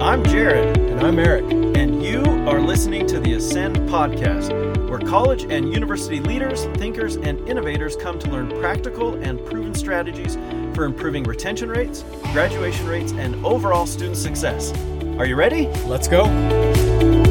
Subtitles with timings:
[0.00, 0.76] I'm Jared.
[0.76, 1.44] And I'm Eric.
[1.76, 4.52] And you are listening to the Ascend Podcast,
[4.88, 10.36] where college and university leaders, thinkers, and innovators come to learn practical and proven strategies
[10.74, 14.72] for improving retention rates, graduation rates, and overall student success.
[15.18, 15.68] Are you ready?
[15.86, 17.21] Let's go.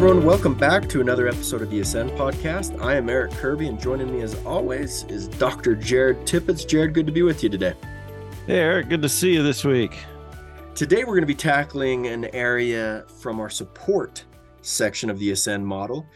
[0.00, 2.82] Everyone, welcome back to another episode of the Ascend podcast.
[2.82, 5.74] I am Eric Kirby, and joining me as always is Dr.
[5.76, 6.64] Jared Tippets.
[6.64, 7.74] Jared, good to be with you today.
[8.46, 9.98] Hey, Eric, good to see you this week.
[10.74, 14.24] Today, we're going to be tackling an area from our support
[14.62, 16.06] section of the Ascend model,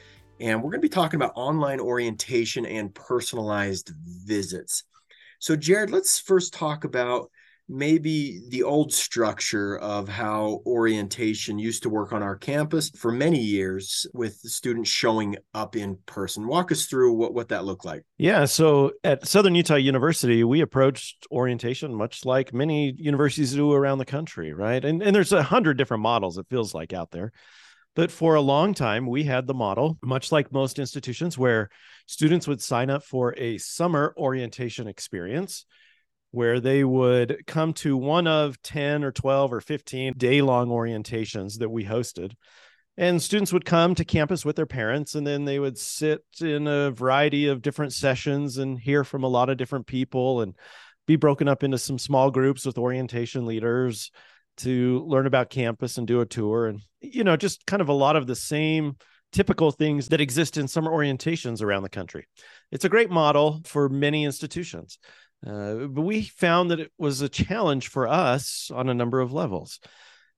[0.41, 3.93] and we're going to be talking about online orientation and personalized
[4.25, 4.85] visits.
[5.41, 7.31] So, Jared, let's first talk about
[7.69, 13.41] maybe the old structure of how orientation used to work on our campus for many
[13.41, 16.47] years with students showing up in person.
[16.47, 18.05] Walk us through what, what that looked like.
[18.19, 18.45] Yeah.
[18.45, 24.05] So at Southern Utah University, we approached orientation much like many universities do around the
[24.05, 24.85] country, right?
[24.85, 27.33] And, and there's a hundred different models, it feels like out there.
[27.97, 31.71] But for a long time, we had the model, much like most institutions, where
[32.07, 35.65] students would sign up for a summer orientation experience
[36.35, 41.59] where they would come to one of 10 or 12 or 15 day long orientations
[41.59, 42.33] that we hosted.
[42.97, 46.67] And students would come to campus with their parents, and then they would sit in
[46.67, 50.55] a variety of different sessions and hear from a lot of different people and
[51.07, 54.11] be broken up into some small groups with orientation leaders
[54.59, 56.67] to learn about campus and do a tour.
[56.67, 58.97] And, you know, just kind of a lot of the same
[59.33, 62.27] typical things that exist in summer orientations around the country.
[62.71, 64.99] It's a great model for many institutions.
[65.47, 69.33] Uh, but we found that it was a challenge for us on a number of
[69.33, 69.81] levels.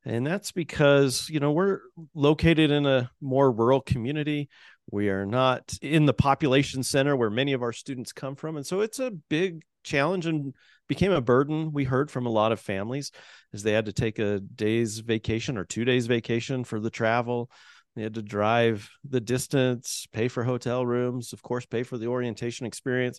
[0.05, 1.81] And that's because, you know, we're
[2.15, 4.49] located in a more rural community.
[4.91, 8.57] We are not in the population center where many of our students come from.
[8.57, 10.55] And so it's a big challenge and
[10.89, 11.73] became a burden.
[11.73, 13.11] We heard from a lot of families
[13.53, 17.51] as they had to take a day's vacation or two days vacation for the travel.
[17.97, 22.09] They had to drive the distance, pay for hotel rooms, of course, pay for the
[22.09, 23.19] orientation experience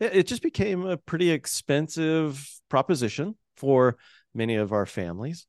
[0.00, 3.96] it just became a pretty expensive proposition for
[4.34, 5.46] many of our families.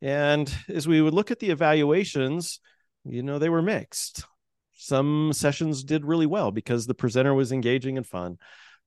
[0.00, 2.60] And as we would look at the evaluations,
[3.04, 4.24] you know, they were mixed.
[4.74, 8.38] Some sessions did really well because the presenter was engaging and fun.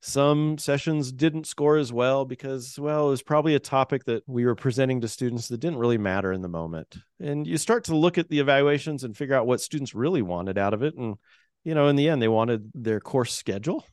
[0.03, 4.45] Some sessions didn't score as well because, well, it was probably a topic that we
[4.45, 6.97] were presenting to students that didn't really matter in the moment.
[7.19, 10.57] And you start to look at the evaluations and figure out what students really wanted
[10.57, 10.95] out of it.
[10.95, 11.17] And,
[11.63, 13.85] you know, in the end, they wanted their course schedule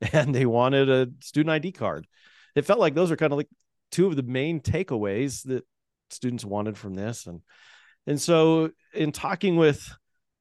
[0.12, 2.06] and they wanted a student ID card.
[2.54, 3.48] It felt like those are kind of like
[3.90, 5.64] two of the main takeaways that
[6.10, 7.26] students wanted from this.
[7.26, 7.42] And
[8.06, 9.88] and so in talking with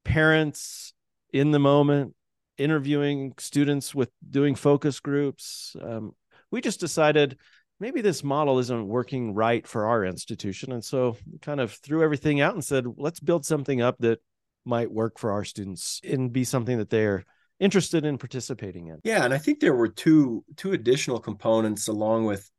[0.05, 0.93] parents
[1.33, 2.15] in the moment,
[2.57, 6.13] interviewing students with doing focus groups, um,
[6.51, 7.37] we just decided
[7.79, 10.71] maybe this model isn't working right for our institution.
[10.71, 14.19] And so kind of threw everything out and said, let's build something up that
[14.65, 17.25] might work for our students and be something that they're
[17.59, 18.99] interested in participating in.
[19.03, 22.49] Yeah, and I think there were two two additional components along with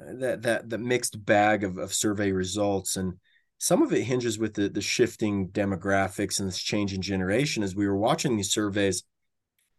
[0.00, 3.14] uh, that that the mixed bag of, of survey results and
[3.58, 7.76] some of it hinges with the, the shifting demographics and this change in generation as
[7.76, 9.04] we were watching these surveys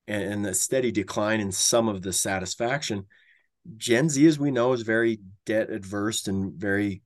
[0.08, 3.06] and, and the steady decline in some of the satisfaction
[3.78, 7.02] gen z as we know is very debt adverse and very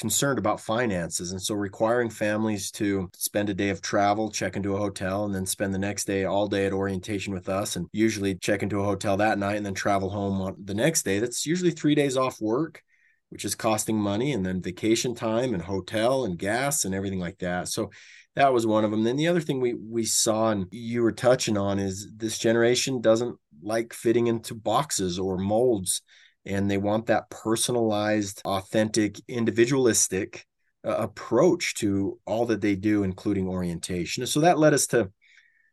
[0.00, 4.74] concerned about finances and so requiring families to spend a day of travel check into
[4.74, 7.86] a hotel and then spend the next day all day at orientation with us and
[7.92, 11.46] usually check into a hotel that night and then travel home the next day that's
[11.46, 12.82] usually three days off work
[13.30, 17.38] which is costing money and then vacation time and hotel and gas and everything like
[17.38, 17.68] that.
[17.68, 17.90] So
[18.36, 21.12] that was one of them then the other thing we we saw and you were
[21.12, 26.02] touching on is this generation doesn't like fitting into boxes or molds
[26.46, 30.46] and they want that personalized, authentic, individualistic
[30.84, 34.26] uh, approach to all that they do, including orientation.
[34.26, 35.10] So that led us to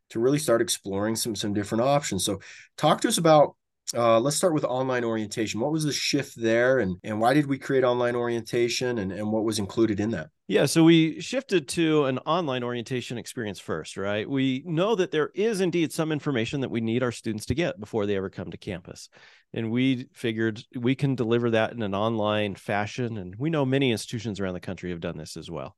[0.09, 2.25] to really start exploring some some different options.
[2.25, 2.39] So
[2.77, 3.55] talk to us about
[3.95, 5.61] uh, let's start with online orientation.
[5.61, 9.31] What was the shift there, and and why did we create online orientation, and and
[9.31, 10.29] what was included in that?
[10.49, 14.29] Yeah, so we shifted to an online orientation experience first, right?
[14.29, 17.81] We know that there is indeed some information that we need our students to get
[17.81, 19.09] before they ever come to campus,
[19.53, 23.17] and we figured we can deliver that in an online fashion.
[23.17, 25.75] And we know many institutions around the country have done this as well.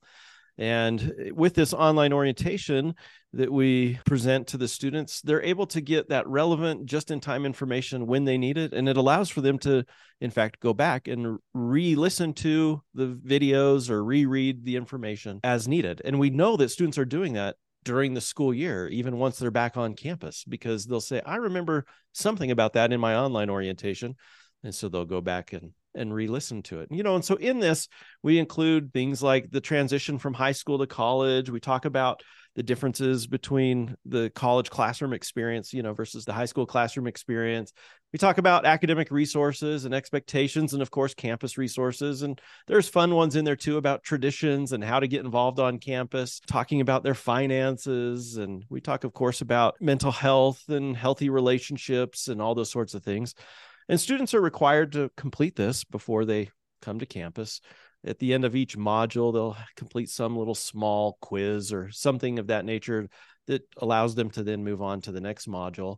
[0.60, 2.94] And with this online orientation
[3.32, 7.46] that we present to the students, they're able to get that relevant, just in time
[7.46, 8.74] information when they need it.
[8.74, 9.86] And it allows for them to,
[10.20, 15.66] in fact, go back and re listen to the videos or reread the information as
[15.66, 16.02] needed.
[16.04, 19.52] And we know that students are doing that during the school year, even once they're
[19.52, 24.18] back on campus, because they'll say, I remember something about that in my online orientation.
[24.64, 26.90] And so they'll go back and and re-listen to it.
[26.92, 27.88] You know, and so in this,
[28.24, 31.50] we include things like the transition from high school to college.
[31.50, 32.22] We talk about
[32.56, 37.72] the differences between the college classroom experience, you know, versus the high school classroom experience.
[38.12, 42.24] We talk about academic resources and expectations, and of course, campus resources.
[42.24, 45.78] And there's fun ones in there too about traditions and how to get involved on
[45.78, 48.36] campus, talking about their finances.
[48.38, 52.96] And we talk, of course, about mental health and healthy relationships and all those sorts
[52.96, 53.36] of things.
[53.90, 56.52] And students are required to complete this before they
[56.82, 57.60] come to campus.
[58.06, 62.48] At the end of each module they'll complete some little small quiz or something of
[62.48, 63.10] that nature
[63.48, 65.98] that allows them to then move on to the next module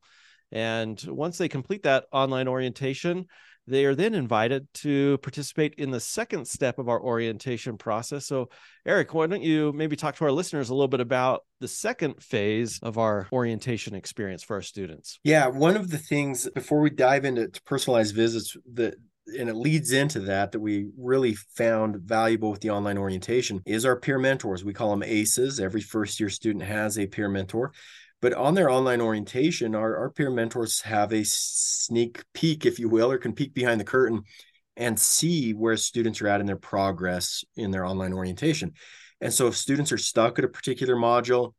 [0.52, 3.26] and once they complete that online orientation
[3.68, 8.50] they are then invited to participate in the second step of our orientation process so
[8.86, 12.22] eric why don't you maybe talk to our listeners a little bit about the second
[12.22, 16.90] phase of our orientation experience for our students yeah one of the things before we
[16.90, 18.96] dive into personalized visits that
[19.38, 23.86] and it leads into that that we really found valuable with the online orientation is
[23.86, 24.64] our peer mentors.
[24.64, 25.60] We call them ACEs.
[25.60, 27.72] Every first year student has a peer mentor.
[28.22, 32.88] But on their online orientation, our, our peer mentors have a sneak peek, if you
[32.88, 34.24] will, or can peek behind the curtain
[34.78, 38.74] and see where students are at in their progress in their online orientation.
[39.20, 41.54] And so if students are stuck at a particular module,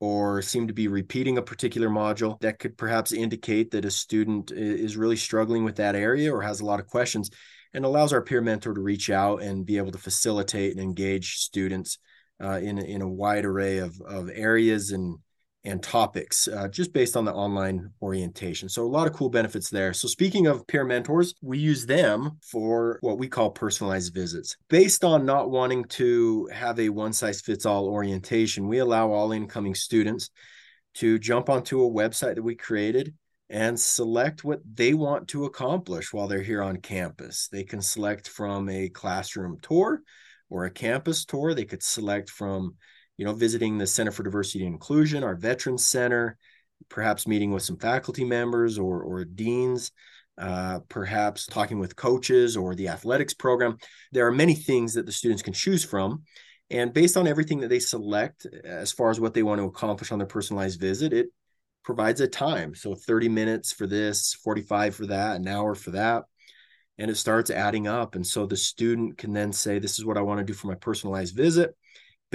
[0.00, 4.50] or seem to be repeating a particular module that could perhaps indicate that a student
[4.50, 7.30] is really struggling with that area or has a lot of questions
[7.72, 11.36] and allows our peer mentor to reach out and be able to facilitate and engage
[11.36, 11.98] students
[12.42, 15.18] uh, in, in a wide array of, of areas and
[15.66, 18.68] and topics uh, just based on the online orientation.
[18.68, 19.92] So, a lot of cool benefits there.
[19.92, 24.56] So, speaking of peer mentors, we use them for what we call personalized visits.
[24.68, 29.32] Based on not wanting to have a one size fits all orientation, we allow all
[29.32, 30.30] incoming students
[30.94, 33.12] to jump onto a website that we created
[33.50, 37.48] and select what they want to accomplish while they're here on campus.
[37.48, 40.00] They can select from a classroom tour
[40.48, 41.54] or a campus tour.
[41.54, 42.76] They could select from
[43.16, 46.36] you know, visiting the Center for Diversity and Inclusion, our Veterans Center,
[46.88, 49.92] perhaps meeting with some faculty members or, or deans,
[50.38, 53.78] uh, perhaps talking with coaches or the athletics program.
[54.12, 56.22] There are many things that the students can choose from.
[56.70, 60.12] And based on everything that they select, as far as what they want to accomplish
[60.12, 61.28] on their personalized visit, it
[61.84, 62.74] provides a time.
[62.74, 66.24] So 30 minutes for this, 45 for that, an hour for that.
[66.98, 68.14] And it starts adding up.
[68.14, 70.66] And so the student can then say, This is what I want to do for
[70.66, 71.76] my personalized visit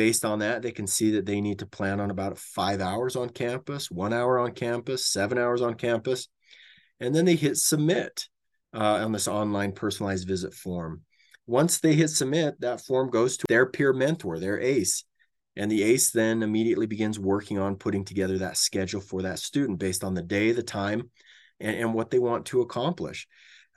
[0.01, 3.15] based on that, they can see that they need to plan on about five hours
[3.15, 6.27] on campus, one hour on campus, seven hours on campus.
[6.99, 8.27] And then they hit submit
[8.73, 11.01] uh, on this online personalized visit form.
[11.45, 15.03] Once they hit submit, that form goes to their peer mentor, their ACE.
[15.55, 19.77] And the ACE then immediately begins working on putting together that schedule for that student
[19.77, 21.11] based on the day, the time,
[21.59, 23.27] and, and what they want to accomplish.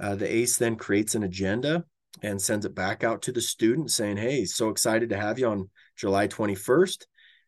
[0.00, 1.84] Uh, the ACE then creates an agenda
[2.22, 5.48] and sends it back out to the student saying, Hey, so excited to have you
[5.48, 7.06] on July 21st.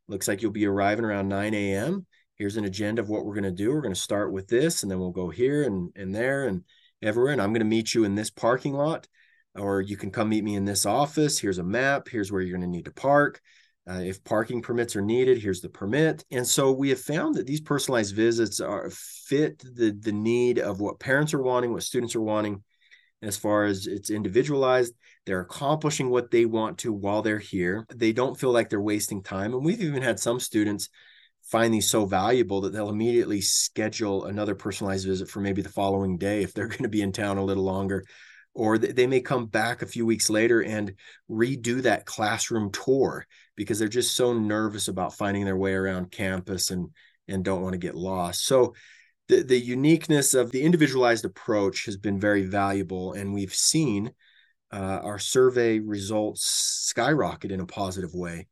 [0.08, 2.06] Looks like you'll be arriving around 9 a.m.
[2.36, 3.72] Here's an agenda of what we're going to do.
[3.72, 6.64] We're going to start with this, and then we'll go here and, and there and
[7.02, 7.32] everywhere.
[7.32, 9.08] And I'm going to meet you in this parking lot,
[9.54, 11.38] or you can come meet me in this office.
[11.38, 12.08] Here's a map.
[12.08, 13.40] Here's where you're going to need to park.
[13.88, 16.24] Uh, if parking permits are needed, here's the permit.
[16.30, 20.80] And so we have found that these personalized visits are fit the the need of
[20.80, 22.64] what parents are wanting, what students are wanting,
[23.26, 24.94] as far as it's individualized.
[25.26, 27.86] They're accomplishing what they want to while they're here.
[27.94, 29.52] They don't feel like they're wasting time.
[29.52, 30.88] And we've even had some students
[31.42, 36.18] find these so valuable that they'll immediately schedule another personalized visit for maybe the following
[36.18, 38.04] day if they're going to be in town a little longer.
[38.54, 40.94] Or they may come back a few weeks later and
[41.30, 46.70] redo that classroom tour because they're just so nervous about finding their way around campus
[46.70, 46.88] and
[47.28, 48.46] and don't want to get lost.
[48.46, 48.74] So
[49.28, 54.12] the, the uniqueness of the individualized approach has been very valuable and we've seen
[54.72, 58.46] uh, our survey results skyrocket in a positive way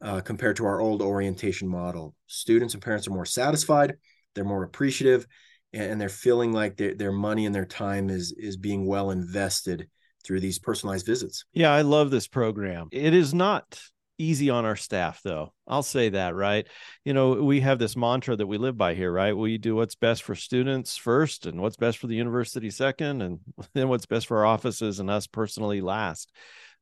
[0.00, 2.14] uh, compared to our old orientation model.
[2.26, 3.96] Students and parents are more satisfied
[4.38, 5.26] they're more appreciative
[5.72, 9.88] and, they're feeling like their, their money and their time is is being well invested
[10.24, 11.44] through these personalized visits.
[11.52, 12.88] Yeah i love this program.
[12.92, 13.80] It is not
[14.18, 15.52] easy on our staff though.
[15.66, 16.66] I'll say that right?
[17.04, 19.36] You know we have this mantra that we live by here right?
[19.36, 23.40] We do what's best for students first and what's best for the university second and
[23.74, 26.32] then what's best for our offices and us personally last.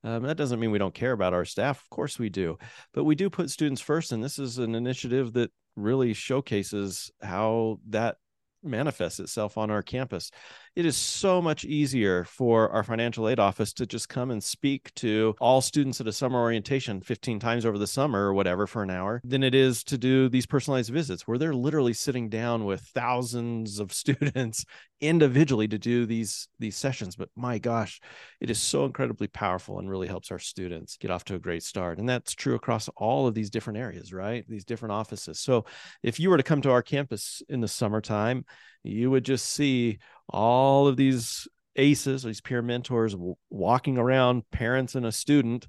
[0.04, 1.80] Um, that doesn't mean we don't care about our staff.
[1.80, 2.58] Of course we do.
[2.94, 7.80] But we do put students first and this is an initiative that really showcases how
[7.88, 8.16] that
[8.62, 10.30] manifests itself on our campus.
[10.76, 14.92] It is so much easier for our financial aid office to just come and speak
[14.96, 18.82] to all students at a summer orientation 15 times over the summer or whatever for
[18.82, 22.66] an hour than it is to do these personalized visits where they're literally sitting down
[22.66, 24.66] with thousands of students
[25.00, 27.16] individually to do these these sessions.
[27.16, 27.98] But my gosh
[28.42, 31.62] it is so incredibly powerful and really helps our students get off to a great
[31.62, 31.98] start.
[31.98, 34.44] And that's true across all of these different areas right?
[34.46, 35.40] These different offices.
[35.40, 35.64] So
[36.02, 38.44] if you were to come to our campus in the summertime
[38.86, 43.14] you would just see all of these aces these peer mentors
[43.50, 45.66] walking around parents and a student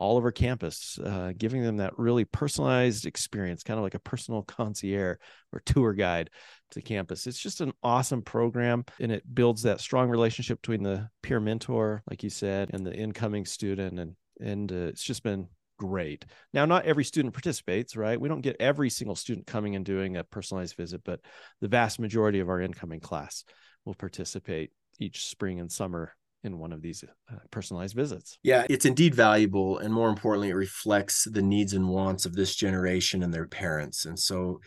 [0.00, 4.42] all over campus, uh, giving them that really personalized experience, kind of like a personal
[4.42, 5.16] concierge
[5.52, 6.30] or tour guide
[6.70, 7.26] to campus.
[7.26, 12.04] It's just an awesome program and it builds that strong relationship between the peer mentor,
[12.08, 13.98] like you said, and the incoming student.
[13.98, 15.48] And, and uh, it's just been
[15.78, 16.26] great.
[16.52, 18.20] Now, not every student participates, right?
[18.20, 21.20] We don't get every single student coming and doing a personalized visit, but
[21.60, 23.44] the vast majority of our incoming class
[23.84, 28.38] will participate each spring and summer in one of these uh, personalized visits.
[28.42, 29.78] Yeah, it's indeed valuable.
[29.78, 34.04] And more importantly, it reflects the needs and wants of this generation and their parents.
[34.04, 34.60] And so,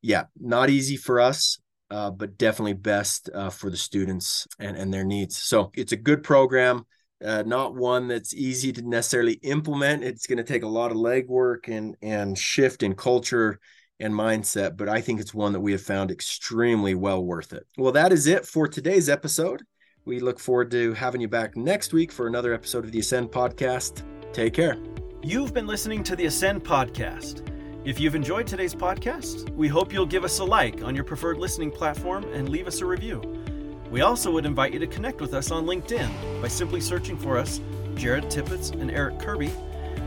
[0.00, 1.58] yeah, not easy for us,
[1.90, 5.36] uh, but definitely best uh, for the students and, and their needs.
[5.36, 6.86] So it's a good program.
[7.24, 10.04] Uh, not one that's easy to necessarily implement.
[10.04, 13.58] It's going to take a lot of legwork and and shift in culture
[14.00, 17.66] and mindset, but I think it's one that we have found extremely well worth it.
[17.76, 19.62] Well, that is it for today's episode.
[20.04, 23.30] We look forward to having you back next week for another episode of the Ascend
[23.30, 24.04] Podcast.
[24.32, 24.76] Take care.
[25.22, 27.44] You've been listening to the Ascend Podcast.
[27.84, 31.38] If you've enjoyed today's podcast, we hope you'll give us a like on your preferred
[31.38, 33.20] listening platform and leave us a review.
[33.90, 37.38] We also would invite you to connect with us on LinkedIn by simply searching for
[37.38, 37.60] us,
[37.94, 39.48] Jared Tippets and Eric Kirby,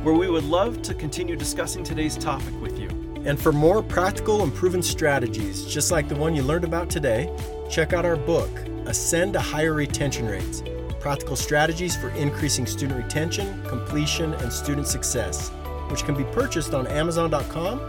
[0.03, 2.89] where we would love to continue discussing today's topic with you.
[3.25, 7.35] And for more practical and proven strategies, just like the one you learned about today,
[7.69, 8.49] check out our book,
[8.85, 10.63] Ascend to Higher Retention Rates
[11.01, 15.49] Practical Strategies for Increasing Student Retention, Completion, and Student Success,
[15.89, 17.79] which can be purchased on Amazon.com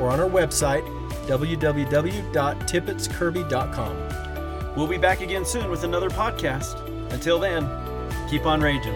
[0.00, 0.82] or on our website,
[1.26, 4.21] www.tippetskirby.com.
[4.76, 6.80] We'll be back again soon with another podcast.
[7.12, 7.68] Until then,
[8.30, 8.94] keep on raging.